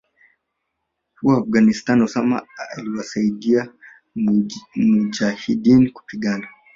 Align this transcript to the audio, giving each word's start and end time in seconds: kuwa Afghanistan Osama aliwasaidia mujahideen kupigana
kuwa 1.19 1.37
Afghanistan 1.37 2.01
Osama 2.01 2.43
aliwasaidia 2.77 3.73
mujahideen 4.75 5.91
kupigana 5.91 6.47